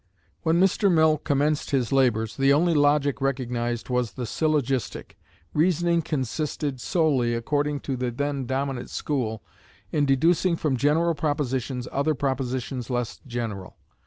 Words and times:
When 0.41 0.59
Mr. 0.59 0.91
Mill 0.91 1.19
commenced 1.19 1.69
his 1.69 1.91
labors, 1.91 2.35
the 2.35 2.51
only 2.51 2.73
logic 2.73 3.21
recognized 3.21 3.87
was 3.87 4.13
the 4.13 4.25
syllogistic. 4.25 5.15
Reasoning 5.53 6.01
consisted 6.01 6.81
solely, 6.81 7.35
according 7.35 7.81
to 7.81 7.95
the 7.95 8.09
then 8.09 8.47
dominant 8.47 8.89
school, 8.89 9.43
in 9.91 10.07
deducing 10.07 10.55
from 10.55 10.75
general 10.75 11.13
propositions 11.13 11.87
other 11.91 12.15
propositions 12.15 12.89
less 12.89 13.21
general. 13.27 13.77